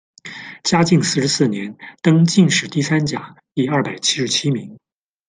[0.63, 4.79] 嘉靖四十四年，登进士第三甲第二百七十七名。